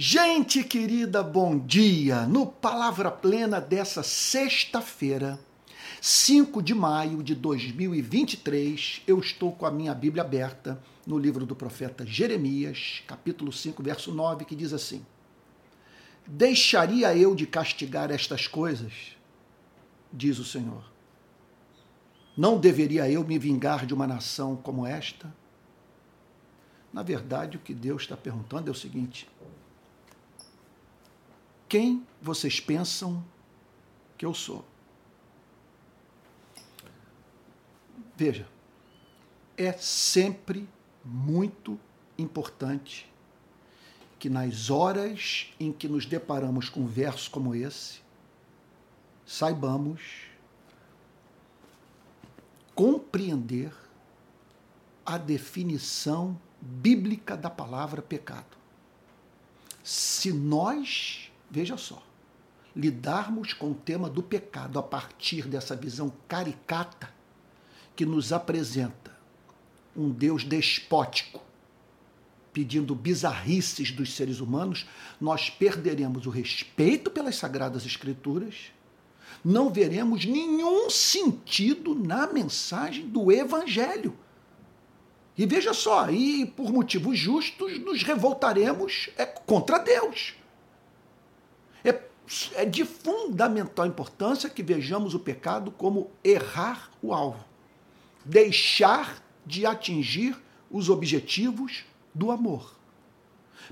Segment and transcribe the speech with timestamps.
[0.00, 2.24] Gente querida, bom dia!
[2.24, 5.40] No Palavra Plena dessa sexta-feira,
[6.00, 11.56] 5 de maio de 2023, eu estou com a minha Bíblia aberta no livro do
[11.56, 15.04] profeta Jeremias, capítulo 5, verso 9, que diz assim:
[16.24, 19.16] Deixaria eu de castigar estas coisas?
[20.12, 20.84] Diz o Senhor.
[22.36, 25.34] Não deveria eu me vingar de uma nação como esta?
[26.92, 29.28] Na verdade, o que Deus está perguntando é o seguinte:
[31.68, 33.24] quem vocês pensam
[34.16, 34.64] que eu sou?
[38.16, 38.48] Veja,
[39.56, 40.68] é sempre
[41.04, 41.78] muito
[42.16, 43.08] importante
[44.18, 48.00] que nas horas em que nos deparamos com um verso como esse,
[49.24, 50.26] saibamos
[52.74, 53.72] compreender
[55.04, 58.56] a definição bíblica da palavra pecado.
[59.82, 62.02] Se nós, veja só,
[62.74, 67.12] lidarmos com o tema do pecado a partir dessa visão caricata
[67.96, 69.16] que nos apresenta
[69.96, 71.42] um Deus despótico,
[72.52, 74.86] pedindo bizarrices dos seres humanos,
[75.20, 78.72] nós perderemos o respeito pelas sagradas escrituras,
[79.44, 84.16] não veremos nenhum sentido na mensagem do evangelho
[85.38, 90.34] e veja só, e por motivos justos nos revoltaremos é, contra Deus.
[91.84, 92.00] É,
[92.54, 97.44] é de fundamental importância que vejamos o pecado como errar o alvo,
[98.24, 100.36] deixar de atingir
[100.70, 102.76] os objetivos do amor.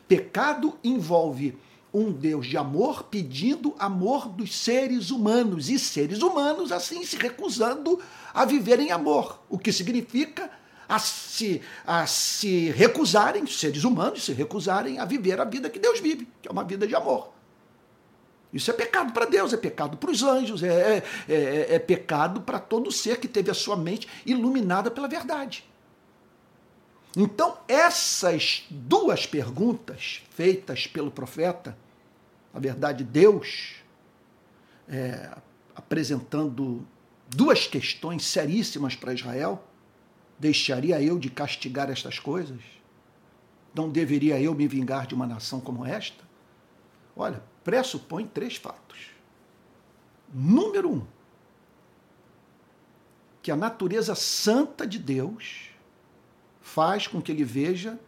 [0.09, 1.57] Pecado envolve
[1.93, 8.01] um Deus de amor pedindo amor dos seres humanos e seres humanos assim se recusando
[8.35, 10.51] a viver em amor, o que significa
[10.89, 15.99] a se, a se recusarem, seres humanos se recusarem a viver a vida que Deus
[16.01, 17.33] vive, que é uma vida de amor.
[18.57, 22.41] Isso é pecado para Deus, é pecado para os anjos, é, é, é, é pecado
[22.41, 25.65] para todo ser que teve a sua mente iluminada pela verdade.
[27.17, 31.77] Então, essas duas perguntas feitas pelo profeta,
[32.53, 33.77] na verdade, Deus
[34.89, 35.31] é,
[35.75, 36.87] apresentando
[37.29, 39.63] duas questões seríssimas para Israel,
[40.39, 42.61] Deixaria eu de castigar estas coisas?
[43.75, 46.25] Não deveria eu me vingar de uma nação como esta?
[47.17, 49.09] Olha, pressupõe três fatos.
[50.33, 51.07] Número um,
[53.43, 55.71] que a natureza santa de Deus
[56.61, 57.99] faz com que ele veja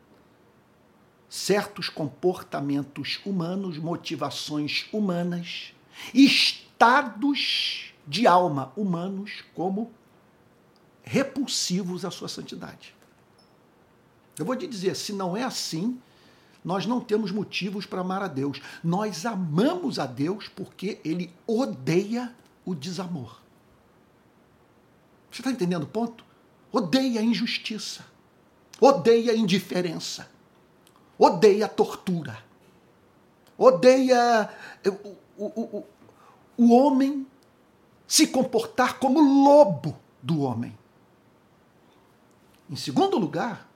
[1.29, 5.75] certos comportamentos humanos, motivações humanas,
[6.15, 9.91] estados de alma humanos como
[11.03, 12.95] repulsivos à sua santidade.
[14.39, 16.01] Eu vou te dizer, se não é assim,
[16.65, 18.61] nós não temos motivos para amar a Deus.
[18.83, 23.41] Nós amamos a Deus porque Ele odeia o desamor.
[25.31, 26.25] Você está entendendo o ponto?
[26.71, 28.05] Odeia a injustiça,
[28.81, 30.29] odeia a indiferença,
[31.19, 32.43] odeia a tortura,
[33.57, 34.51] odeia
[35.37, 35.87] o, o, o,
[36.59, 37.27] o homem
[38.07, 40.77] se comportar como lobo do homem.
[42.69, 43.67] Em segundo lugar,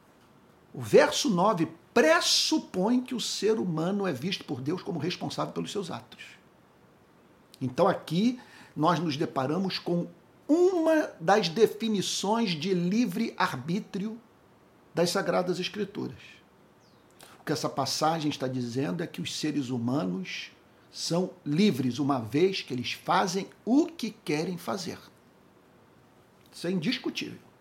[0.74, 5.72] o verso 9 pressupõe que o ser humano é visto por Deus como responsável pelos
[5.72, 6.24] seus atos.
[7.60, 8.40] Então aqui
[8.74, 10.08] nós nos deparamos com
[10.48, 14.18] uma das definições de livre-arbítrio
[14.94, 16.18] das Sagradas Escrituras.
[17.40, 20.50] O que essa passagem está dizendo é que os seres humanos
[20.92, 24.98] são livres, uma vez que eles fazem o que querem fazer.
[26.52, 27.51] Isso é indiscutível.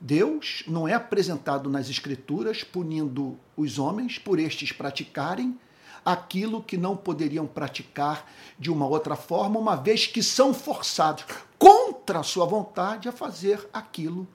[0.00, 5.58] Deus não é apresentado nas Escrituras punindo os homens por estes praticarem
[6.04, 11.24] aquilo que não poderiam praticar de uma outra forma, uma vez que são forçados
[11.58, 14.26] contra a sua vontade a fazer aquilo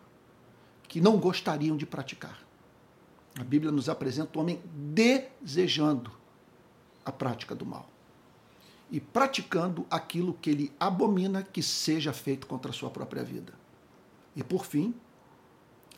[0.87, 2.37] que não gostariam de praticar.
[3.39, 6.11] A Bíblia nos apresenta o homem desejando
[7.03, 7.89] a prática do mal
[8.91, 13.53] e praticando aquilo que ele abomina que seja feito contra a sua própria vida.
[14.35, 14.93] E por fim,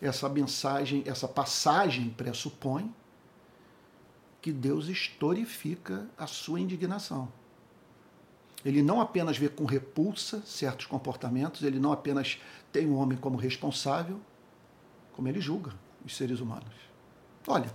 [0.01, 2.93] essa mensagem, essa passagem pressupõe
[4.41, 7.31] que Deus historifica a sua indignação.
[8.63, 12.39] Ele não apenas vê com repulsa certos comportamentos, ele não apenas
[12.71, 14.19] tem o homem como responsável,
[15.13, 16.73] como ele julga os seres humanos.
[17.47, 17.73] Olha,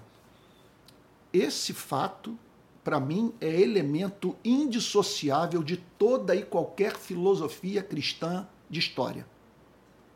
[1.32, 2.37] esse fato,
[2.82, 9.26] para mim, é elemento indissociável de toda e qualquer filosofia cristã de história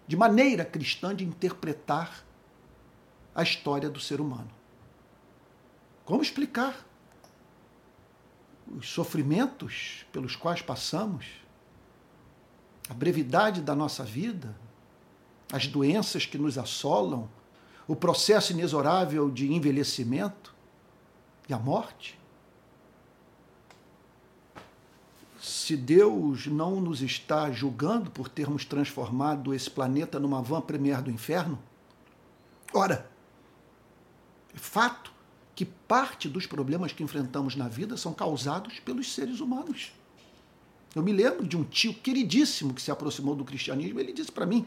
[0.06, 2.24] de maneira cristã de interpretar
[3.34, 4.50] a história do ser humano.
[6.04, 6.84] Como explicar
[8.76, 11.26] os sofrimentos pelos quais passamos,
[12.88, 14.54] a brevidade da nossa vida,
[15.52, 17.28] as doenças que nos assolam,
[17.86, 20.54] o processo inexorável de envelhecimento
[21.48, 22.18] e a morte?
[25.44, 31.10] Se Deus não nos está julgando por termos transformado esse planeta numa van premier do
[31.10, 31.58] inferno,
[32.72, 33.10] ora,
[34.54, 35.12] é fato
[35.54, 39.92] que parte dos problemas que enfrentamos na vida são causados pelos seres humanos.
[40.96, 44.00] Eu me lembro de um tio queridíssimo que se aproximou do cristianismo.
[44.00, 44.64] Ele disse para mim,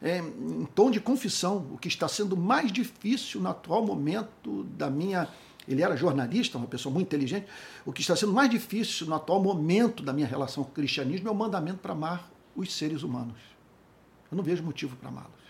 [0.00, 4.88] é, em tom de confissão, o que está sendo mais difícil no atual momento da
[4.88, 5.28] minha.
[5.68, 7.46] Ele era jornalista, uma pessoa muito inteligente.
[7.84, 11.28] O que está sendo mais difícil no atual momento da minha relação com o cristianismo
[11.28, 13.38] é o mandamento para amar os seres humanos.
[14.30, 15.46] Eu não vejo motivo para amá-los.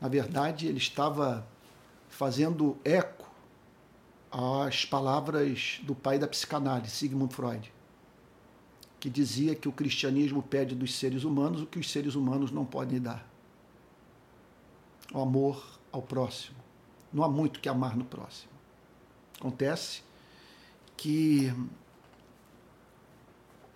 [0.00, 1.46] Na verdade, ele estava
[2.08, 3.28] fazendo eco
[4.30, 7.72] às palavras do pai da psicanálise, Sigmund Freud,
[8.98, 12.64] que dizia que o cristianismo pede dos seres humanos o que os seres humanos não
[12.64, 13.26] podem dar:
[15.12, 16.59] o amor ao próximo.
[17.12, 18.52] Não há muito que amar no próximo.
[19.38, 20.02] Acontece
[20.96, 21.52] que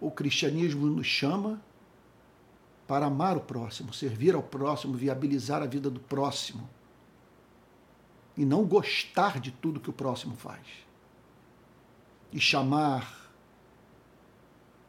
[0.01, 1.61] o cristianismo nos chama
[2.87, 6.69] para amar o próximo, servir ao próximo, viabilizar a vida do próximo
[8.37, 10.67] e não gostar de tudo que o próximo faz.
[12.33, 13.31] E chamar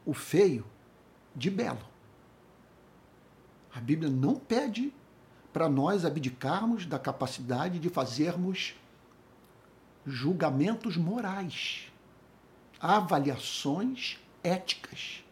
[0.05, 0.65] o feio
[1.35, 1.85] de belo.
[3.73, 4.93] A Bíblia não pede
[5.55, 8.75] para nós abdicarmos da capacidade de fazermos
[10.05, 11.89] julgamentos morais,
[12.77, 15.23] avaliações éticas.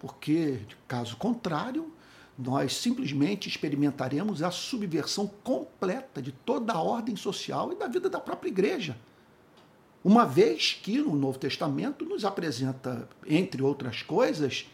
[0.00, 0.58] Porque,
[0.88, 1.94] caso contrário,
[2.36, 8.18] nós simplesmente experimentaremos a subversão completa de toda a ordem social e da vida da
[8.18, 8.98] própria igreja.
[10.02, 14.66] Uma vez que no Novo Testamento nos apresenta, entre outras coisas,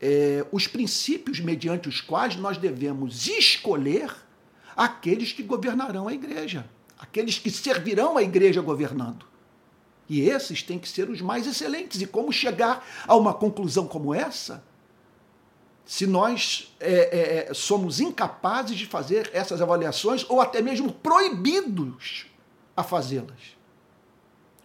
[0.00, 4.14] é, os princípios mediante os quais nós devemos escolher
[4.76, 9.26] aqueles que governarão a igreja, aqueles que servirão a igreja governando.
[10.08, 12.00] E esses têm que ser os mais excelentes.
[12.00, 14.62] E como chegar a uma conclusão como essa?
[15.86, 22.26] se nós é, é, somos incapazes de fazer essas avaliações ou até mesmo proibidos
[22.76, 23.56] a fazê-las.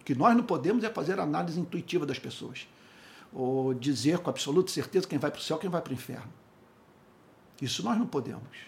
[0.00, 2.66] O que nós não podemos é fazer análise intuitiva das pessoas
[3.32, 6.32] ou dizer com absoluta certeza quem vai para o céu quem vai para o inferno.
[7.60, 8.58] Isso nós não podemos.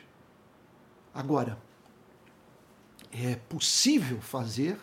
[1.12, 1.58] Agora,
[3.12, 4.78] é possível fazer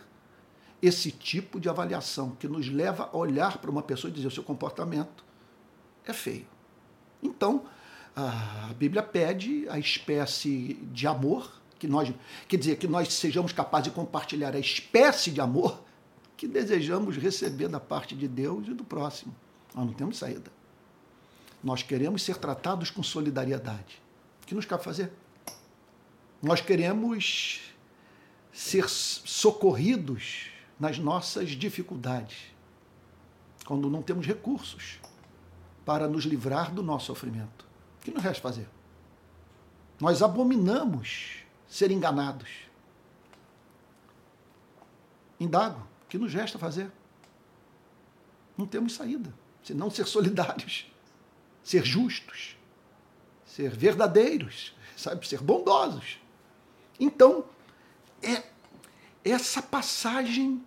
[0.82, 4.32] esse tipo de avaliação que nos leva a olhar para uma pessoa e dizer o
[4.32, 5.24] seu comportamento
[6.06, 6.48] é feio
[7.22, 7.64] então,
[8.16, 12.12] a Bíblia pede a espécie de amor que nós,
[12.48, 15.84] quer dizer, que nós sejamos capazes de compartilhar a espécie de amor
[16.38, 19.36] que desejamos receber da parte de Deus e do próximo.
[19.74, 20.52] Nós não temos saída.
[21.64, 24.02] Nós queremos ser tratados com solidariedade.
[24.44, 25.12] O que nos cabe fazer?
[26.42, 27.62] Nós queremos
[28.52, 32.38] ser socorridos nas nossas dificuldades,
[33.66, 35.00] quando não temos recursos
[35.86, 37.66] para nos livrar do nosso sofrimento.
[38.00, 38.68] O que nos resta fazer?
[40.00, 42.50] Nós abominamos ser enganados.
[45.40, 46.92] Indago, o que nos resta fazer?
[48.58, 50.86] Não temos saída, senão ser solidários,
[51.64, 52.58] ser justos,
[53.46, 56.20] ser verdadeiros, sabe, ser bondosos.
[57.00, 57.46] Então,
[58.22, 58.44] é
[59.24, 60.64] essa passagem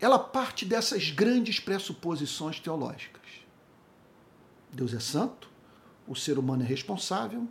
[0.00, 3.22] ela parte dessas grandes pressuposições teológicas.
[4.72, 5.50] Deus é santo,
[6.06, 7.48] o ser humano é responsável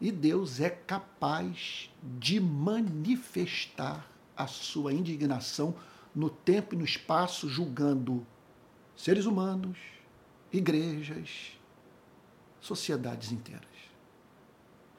[0.00, 4.06] e Deus é capaz de manifestar
[4.36, 5.74] a sua indignação
[6.14, 8.26] no tempo e no espaço, julgando
[8.98, 9.78] seres humanos,
[10.52, 11.58] igrejas,
[12.60, 13.64] sociedades inteiras.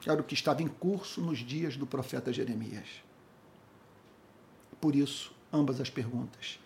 [0.04, 2.88] Era o que estava em curso nos dias do profeta Jeremias.
[4.80, 6.58] Por isso, ambas as perguntas.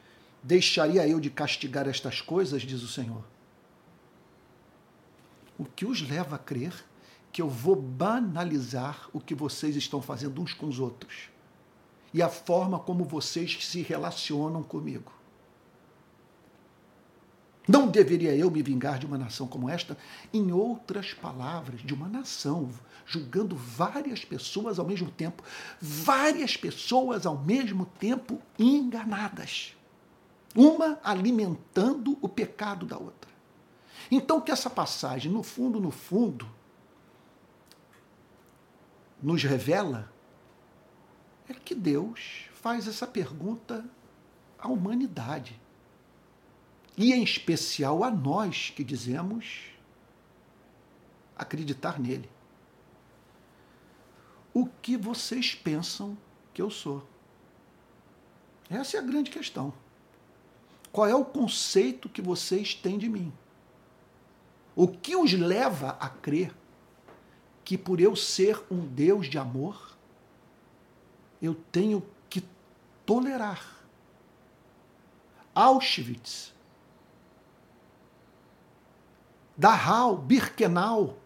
[0.42, 3.24] Deixaria eu de castigar estas coisas, diz o Senhor?
[5.58, 6.84] o que os leva a crer
[7.32, 11.28] que eu vou banalizar o que vocês estão fazendo uns com os outros
[12.12, 15.12] e a forma como vocês se relacionam comigo.
[17.66, 19.96] Não deveria eu me vingar de uma nação como esta?
[20.32, 22.68] Em outras palavras, de uma nação,
[23.06, 25.42] julgando várias pessoas ao mesmo tempo,
[25.80, 29.74] várias pessoas ao mesmo tempo enganadas,
[30.54, 33.30] uma alimentando o pecado da outra.
[34.10, 36.46] Então, que essa passagem, no fundo, no fundo,
[39.22, 40.12] nos revela
[41.48, 43.84] é que Deus faz essa pergunta
[44.58, 45.58] à humanidade.
[46.96, 49.62] E em especial a nós que dizemos
[51.36, 52.30] acreditar nele.
[54.52, 56.16] O que vocês pensam
[56.52, 57.06] que eu sou?
[58.70, 59.74] Essa é a grande questão.
[60.92, 63.32] Qual é o conceito que vocês têm de mim?
[64.76, 66.54] O que os leva a crer
[67.64, 69.96] que por eu ser um Deus de amor,
[71.40, 72.44] eu tenho que
[73.04, 73.84] tolerar.
[75.54, 76.53] Auschwitz,
[79.56, 81.18] Dachau, Birkenau.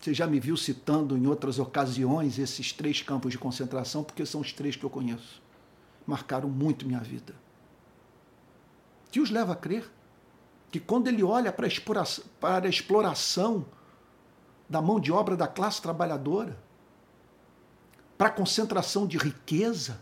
[0.00, 4.40] Você já me viu citando em outras ocasiões esses três campos de concentração, porque são
[4.40, 5.42] os três que eu conheço.
[6.06, 7.34] Marcaram muito minha vida.
[9.10, 9.90] Que os leva a crer
[10.70, 13.64] que quando ele olha para a exploração, para a exploração
[14.68, 16.56] da mão de obra da classe trabalhadora,
[18.18, 20.00] para a concentração de riqueza,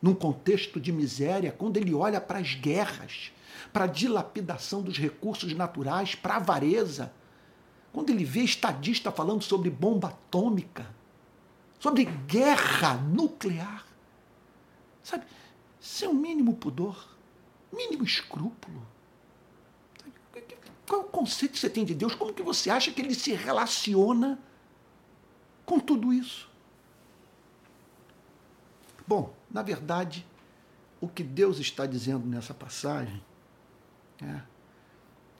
[0.00, 3.32] num contexto de miséria, quando ele olha para as guerras,
[3.72, 7.12] para a dilapidação dos recursos naturais, para a avareza,
[7.92, 10.86] quando ele vê estadista falando sobre bomba atômica,
[11.78, 13.86] sobre guerra nuclear,
[15.02, 15.24] sabe,
[15.80, 17.08] seu mínimo pudor,
[17.72, 18.86] mínimo escrúpulo.
[20.86, 22.14] Qual é o conceito que você tem de Deus?
[22.14, 24.38] Como que você acha que ele se relaciona
[25.66, 26.48] com tudo isso?
[29.06, 30.26] Bom, na verdade,
[31.00, 33.22] o que Deus está dizendo nessa passagem
[34.22, 34.42] é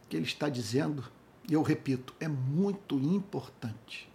[0.09, 1.05] que ele está dizendo,
[1.49, 4.11] e eu repito, é muito importante.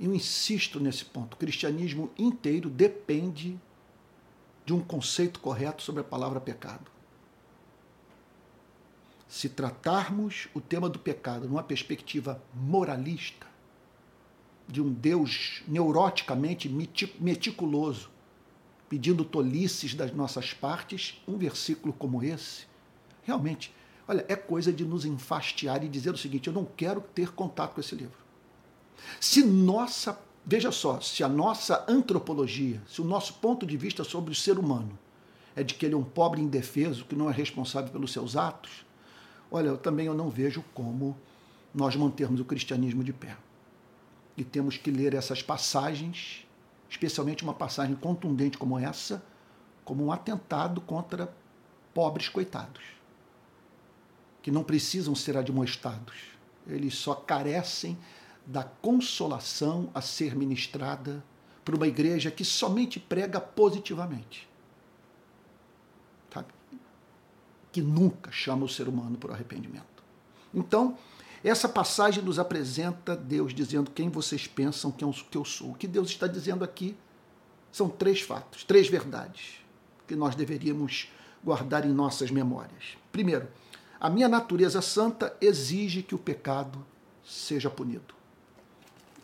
[0.00, 1.34] Eu insisto nesse ponto.
[1.34, 3.58] O cristianismo inteiro depende
[4.64, 6.90] de um conceito correto sobre a palavra pecado
[9.32, 13.46] se tratarmos o tema do pecado numa perspectiva moralista,
[14.68, 16.68] de um Deus neuroticamente
[17.18, 18.10] meticuloso,
[18.90, 22.66] pedindo tolices das nossas partes, um versículo como esse,
[23.22, 23.74] realmente,
[24.06, 27.74] olha, é coisa de nos enfastiar e dizer o seguinte: eu não quero ter contato
[27.74, 28.18] com esse livro.
[29.20, 34.32] Se nossa, veja só, se a nossa antropologia, se o nosso ponto de vista sobre
[34.32, 34.98] o ser humano
[35.54, 38.84] é de que ele é um pobre indefeso que não é responsável pelos seus atos,
[39.54, 41.14] Olha, eu também eu não vejo como
[41.74, 43.36] nós mantermos o cristianismo de pé.
[44.34, 46.46] E temos que ler essas passagens,
[46.88, 49.22] especialmente uma passagem contundente como essa,
[49.84, 51.30] como um atentado contra
[51.92, 52.82] pobres coitados,
[54.42, 56.14] que não precisam ser admoestados.
[56.66, 57.96] Eles só carecem
[58.44, 61.24] da consolação a ser ministrada
[61.64, 64.52] por uma igreja que somente prega positivamente
[67.72, 70.04] que nunca chama o ser humano por arrependimento.
[70.54, 70.96] Então,
[71.42, 75.70] essa passagem nos apresenta Deus dizendo quem vocês pensam que eu sou.
[75.70, 76.94] O que Deus está dizendo aqui
[77.72, 79.54] são três fatos, três verdades
[80.06, 81.10] que nós deveríamos
[81.42, 82.98] guardar em nossas memórias.
[83.10, 83.48] Primeiro,
[84.02, 86.84] a minha natureza santa exige que o pecado
[87.24, 88.12] seja punido.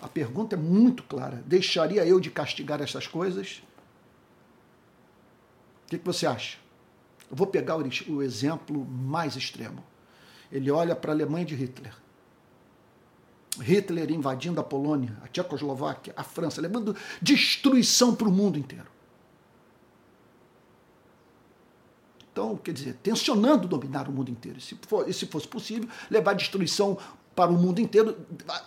[0.00, 3.60] A pergunta é muito clara: deixaria eu de castigar essas coisas?
[5.84, 6.58] O que, você acha?
[7.28, 9.82] Eu vou pegar o exemplo mais extremo.
[10.52, 11.92] Ele olha para a Alemanha de Hitler.
[13.60, 18.86] Hitler invadindo a Polônia, a Tchecoslováquia, a França, levando destruição para o mundo inteiro.
[22.38, 24.60] Então, quer dizer, tensionando dominar o mundo inteiro.
[24.60, 26.96] Se, for, se fosse possível, levar destruição
[27.34, 28.16] para o mundo inteiro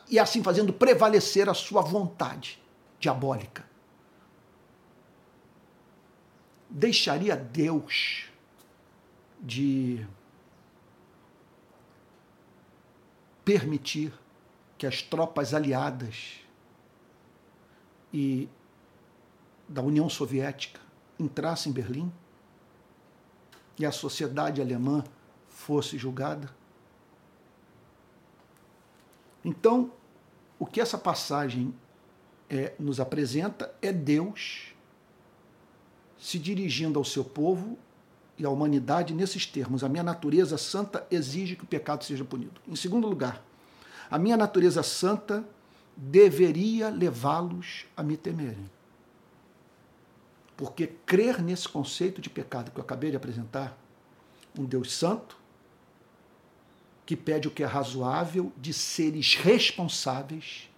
[0.09, 2.61] e assim fazendo prevalecer a sua vontade
[2.99, 3.63] diabólica.
[6.69, 8.25] Deixaria Deus
[9.39, 10.05] de
[13.45, 14.13] permitir
[14.77, 16.41] que as tropas aliadas
[18.13, 18.49] e
[19.65, 20.81] da União Soviética
[21.17, 22.11] entrassem em Berlim
[23.77, 25.03] e a sociedade alemã
[25.47, 26.49] fosse julgada.
[29.43, 29.91] Então,
[30.59, 31.73] o que essa passagem
[32.49, 34.73] é, nos apresenta é Deus
[36.19, 37.77] se dirigindo ao seu povo
[38.37, 39.83] e a humanidade nesses termos.
[39.83, 42.61] A minha natureza santa exige que o pecado seja punido.
[42.67, 43.43] Em segundo lugar,
[44.09, 45.43] a minha natureza santa
[45.95, 48.69] deveria levá-los a me temerem.
[50.61, 53.75] Porque crer nesse conceito de pecado que eu acabei de apresentar,
[54.55, 55.35] um Deus santo,
[57.03, 60.69] que pede o que é razoável de seres responsáveis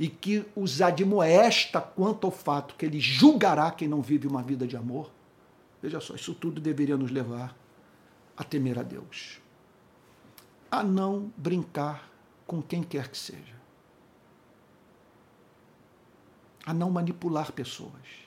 [0.00, 4.66] e que os admoesta quanto ao fato que ele julgará quem não vive uma vida
[4.66, 5.12] de amor,
[5.80, 7.56] Veja só, isso tudo deveria nos levar
[8.36, 9.40] a temer a Deus,
[10.68, 12.10] a não brincar
[12.44, 13.54] com quem quer que seja,
[16.64, 18.25] a não manipular pessoas,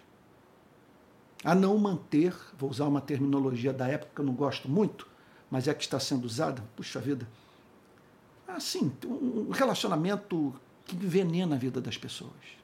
[1.44, 5.08] a não manter, vou usar uma terminologia da época que eu não gosto muito,
[5.50, 7.28] mas é que está sendo usada, puxa vida,
[8.48, 10.54] assim, um relacionamento
[10.86, 12.60] que envenena a vida das pessoas.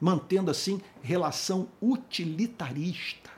[0.00, 3.30] Mantendo assim relação utilitarista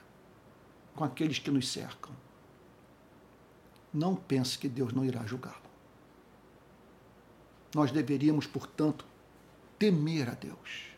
[0.95, 2.13] com aqueles que nos cercam.
[3.93, 5.63] Não pense que Deus não irá julgá-lo.
[7.75, 9.05] Nós deveríamos, portanto,
[9.79, 10.95] temer a Deus.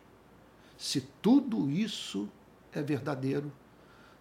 [0.78, 2.28] Se tudo isso
[2.78, 3.52] é verdadeiro,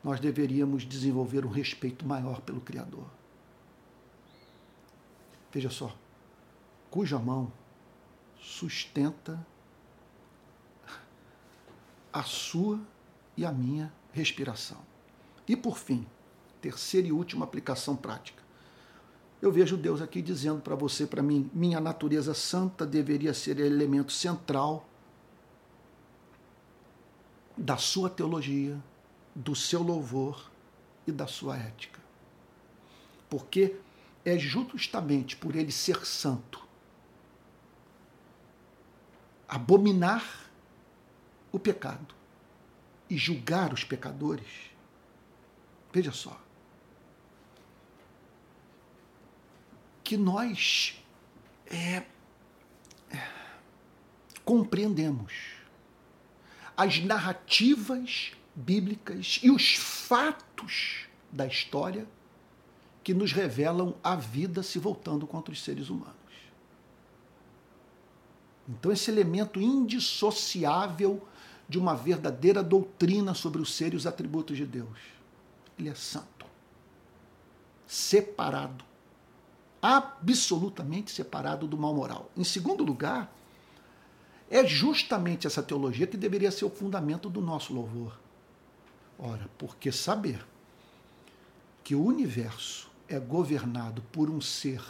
[0.04, 3.06] nós deveríamos desenvolver um respeito maior pelo Criador.
[5.52, 5.96] Veja só,
[6.90, 7.52] cuja mão
[8.40, 9.46] sustenta
[12.14, 12.80] a sua
[13.36, 14.78] e a minha respiração.
[15.48, 16.06] E por fim,
[16.62, 18.44] terceira e última aplicação prática.
[19.42, 24.12] Eu vejo Deus aqui dizendo para você, para mim, minha natureza santa deveria ser elemento
[24.12, 24.88] central
[27.58, 28.78] da sua teologia,
[29.34, 30.52] do seu louvor
[31.08, 32.00] e da sua ética.
[33.30, 33.76] Porque
[34.24, 36.66] é justamente por ele ser santo,
[39.48, 40.50] abominar
[41.52, 42.14] o pecado
[43.10, 44.72] e julgar os pecadores.
[45.94, 46.42] Veja só.
[50.04, 51.02] Que nós
[51.68, 52.04] é,
[53.10, 53.32] é,
[54.44, 55.55] compreendemos
[56.76, 62.08] as narrativas bíblicas e os fatos da história
[63.04, 66.16] que nos revelam a vida se voltando contra os seres humanos.
[68.68, 71.22] Então, esse elemento indissociável
[71.68, 75.00] de uma verdadeira doutrina sobre o ser e os atributos de Deus.
[75.78, 76.46] Ele é santo,
[77.86, 78.84] separado,
[79.82, 82.32] absolutamente separado do mal moral.
[82.36, 83.32] Em segundo lugar,
[84.50, 88.18] é justamente essa teologia que deveria ser o fundamento do nosso louvor.
[89.18, 90.46] Ora, porque saber
[91.84, 94.82] que o universo é governado por um ser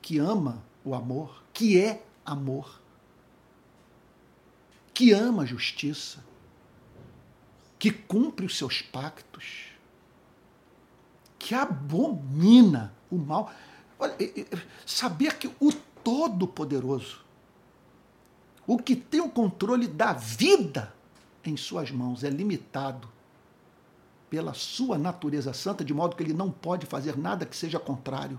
[0.00, 2.80] que ama o amor, que é amor,
[4.94, 6.24] que ama a justiça,
[7.78, 9.66] que cumpre os seus pactos,
[11.38, 13.52] que abomina o mal.
[13.98, 14.16] Olha,
[14.84, 17.27] saber que o Todo-Poderoso
[18.68, 20.92] o que tem o controle da vida
[21.42, 23.08] em suas mãos é limitado
[24.28, 28.38] pela sua natureza santa, de modo que ele não pode fazer nada que seja contrário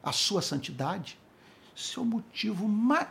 [0.00, 1.18] à sua santidade.
[1.74, 2.70] Isso é o motivo,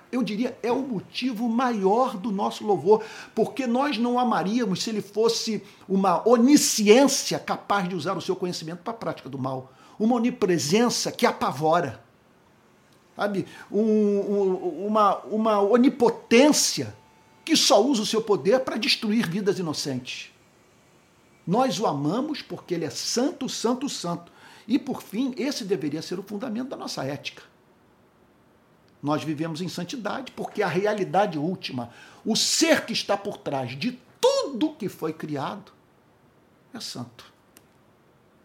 [0.10, 3.04] eu diria, é o motivo maior do nosso louvor,
[3.36, 8.80] porque nós não amaríamos se ele fosse uma onisciência capaz de usar o seu conhecimento
[8.80, 12.02] para a prática do mal, uma onipresença que apavora
[13.20, 16.96] sabe, um, um, uma, uma onipotência
[17.44, 20.32] que só usa o seu poder para destruir vidas inocentes.
[21.46, 24.32] Nós o amamos porque ele é santo, santo, santo.
[24.66, 27.44] E por fim, esse deveria ser o fundamento da nossa ética.
[29.04, 31.90] Nós vivemos em santidade porque a realidade última,
[32.24, 35.74] o ser que está por trás de tudo que foi criado,
[36.74, 37.34] é santo.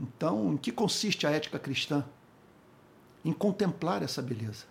[0.01, 2.05] Então, em que consiste a ética cristã?
[3.25, 4.67] Em contemplar essa beleza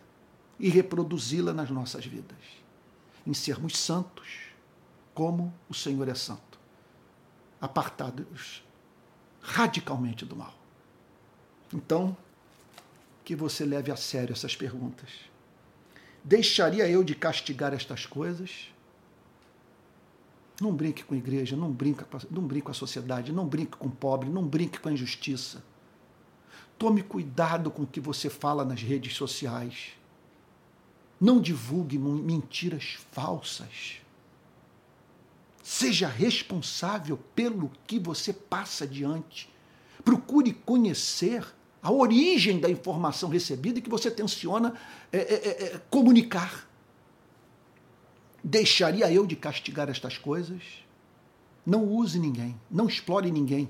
[0.60, 2.38] e reproduzi-la nas nossas vidas,
[3.26, 4.44] em sermos santos,
[5.14, 6.60] como o Senhor é santo,
[7.60, 8.64] apartados
[9.42, 10.54] radicalmente do mal.
[11.74, 12.16] Então,
[13.26, 15.10] que você leve a sério essas perguntas.
[16.24, 18.72] Deixaria eu de castigar estas coisas?
[20.62, 23.88] Não brinque com a igreja, não brinque, não brinque com a sociedade, não brinque com
[23.88, 25.64] o pobre, não brinque com a injustiça
[26.78, 29.92] Tome cuidado com o que você fala nas redes sociais.
[31.20, 34.02] Não divulgue mentiras falsas.
[35.62, 39.50] Seja responsável pelo que você passa adiante.
[40.04, 41.46] Procure conhecer
[41.82, 44.74] a origem da informação recebida e que você tenciona
[45.12, 46.68] é, é, é, é comunicar.
[48.44, 50.62] Deixaria eu de castigar estas coisas?
[51.66, 53.70] Não use ninguém, não explore ninguém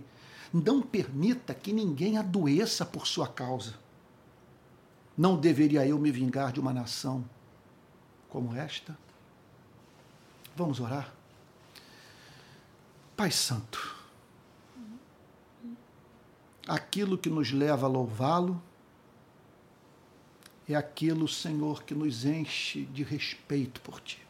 [0.54, 3.74] não permita que ninguém adoeça por sua causa.
[5.18, 7.28] Não deveria eu me vingar de uma nação
[8.30, 8.96] como esta?
[10.56, 11.12] Vamos orar?
[13.18, 13.96] Pai Santo,
[16.68, 18.62] aquilo que nos leva a louvá-lo
[20.68, 24.22] é aquilo, Senhor, que nos enche de respeito por Ti.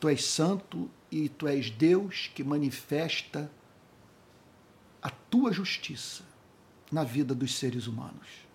[0.00, 3.50] Tu és santo e Tu és Deus que manifesta
[5.34, 6.22] tua justiça
[6.92, 8.46] na vida dos seres humanos.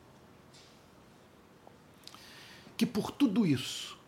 [2.77, 3.99] Que por tudo isso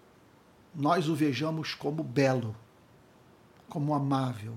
[0.73, 2.55] nós o vejamos como belo,
[3.67, 4.55] como amável,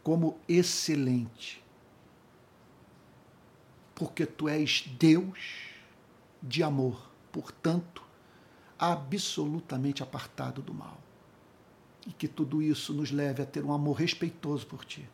[0.00, 1.60] como excelente.
[3.92, 5.70] Porque tu és Deus
[6.40, 8.00] de amor, portanto,
[8.78, 11.00] absolutamente apartado do mal.
[12.06, 15.04] E que tudo isso nos leve a ter um amor respeitoso por ti.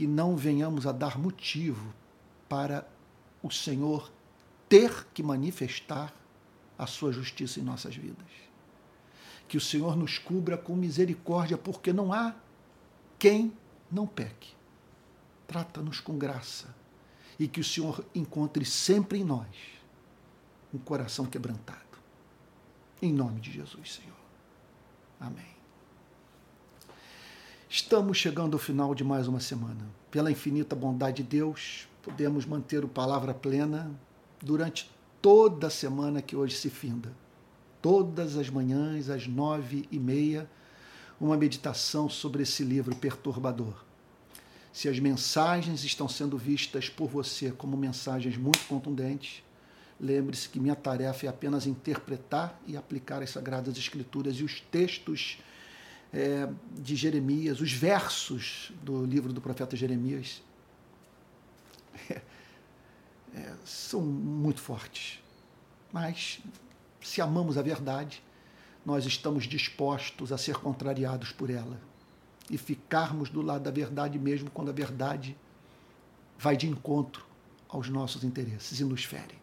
[0.00, 1.92] Que não venhamos a dar motivo
[2.48, 2.88] para
[3.42, 4.10] o Senhor
[4.66, 6.10] ter que manifestar
[6.78, 8.24] a sua justiça em nossas vidas.
[9.46, 12.34] Que o Senhor nos cubra com misericórdia, porque não há
[13.18, 13.52] quem
[13.92, 14.54] não peque.
[15.46, 16.74] Trata-nos com graça
[17.38, 19.54] e que o Senhor encontre sempre em nós
[20.72, 21.98] um coração quebrantado.
[23.02, 24.16] Em nome de Jesus, Senhor.
[25.20, 25.59] Amém.
[27.72, 29.86] Estamos chegando ao final de mais uma semana.
[30.10, 33.88] Pela infinita bondade de Deus, podemos manter o palavra plena
[34.42, 34.90] durante
[35.22, 37.12] toda a semana que hoje se finda.
[37.80, 40.50] Todas as manhãs, às nove e meia,
[41.20, 43.84] uma meditação sobre esse livro perturbador.
[44.72, 49.44] Se as mensagens estão sendo vistas por você como mensagens muito contundentes,
[50.00, 55.38] lembre-se que minha tarefa é apenas interpretar e aplicar as Sagradas Escrituras e os textos
[56.12, 60.42] é, de Jeremias, os versos do livro do profeta Jeremias,
[62.10, 62.20] é,
[63.34, 65.20] é, são muito fortes.
[65.92, 66.40] Mas,
[67.00, 68.22] se amamos a verdade,
[68.84, 71.80] nós estamos dispostos a ser contrariados por ela
[72.48, 75.36] e ficarmos do lado da verdade mesmo quando a verdade
[76.38, 77.24] vai de encontro
[77.68, 79.38] aos nossos interesses e nos fere.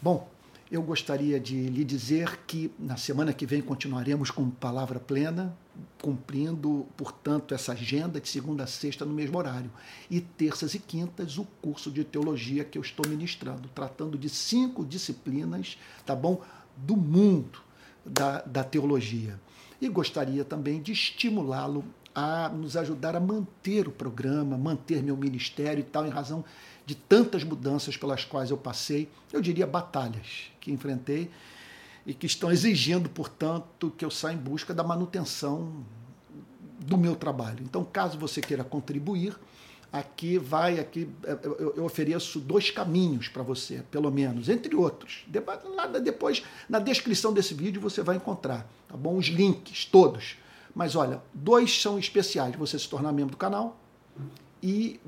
[0.00, 0.28] Bom,
[0.72, 5.54] eu gostaria de lhe dizer que na semana que vem continuaremos com palavra plena,
[6.00, 9.70] cumprindo, portanto, essa agenda de segunda a sexta no mesmo horário.
[10.10, 14.82] E terças e quintas, o curso de teologia que eu estou ministrando, tratando de cinco
[14.82, 16.40] disciplinas, tá bom?
[16.74, 17.60] Do mundo
[18.02, 19.38] da, da teologia.
[19.78, 25.80] E gostaria também de estimulá-lo a nos ajudar a manter o programa, manter meu ministério
[25.80, 26.42] e tal, em razão
[26.92, 31.30] de tantas mudanças pelas quais eu passei, eu diria batalhas que enfrentei
[32.04, 35.72] e que estão exigindo, portanto, que eu saia em busca da manutenção
[36.78, 37.60] do meu trabalho.
[37.62, 39.34] Então, caso você queira contribuir,
[39.90, 41.08] aqui vai, aqui
[41.42, 45.24] eu, ofereço dois caminhos para você, pelo menos, entre outros.
[46.02, 49.16] Depois, na descrição desse vídeo, você vai encontrar, tá bom?
[49.16, 50.36] Os links todos.
[50.74, 53.80] Mas olha, dois são especiais: você se tornar membro do canal
[54.62, 55.00] e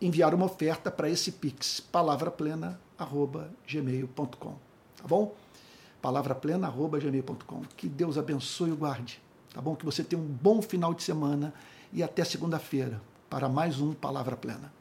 [0.00, 4.54] enviar uma oferta para esse Pix, palavraplena.gmail.com.
[4.96, 5.34] Tá bom?
[6.00, 7.62] palavraplena.gmail.com.
[7.76, 9.20] Que Deus abençoe e guarde.
[9.52, 9.74] Tá bom?
[9.74, 11.52] Que você tenha um bom final de semana
[11.92, 14.72] e até segunda-feira para mais um Palavra Plena.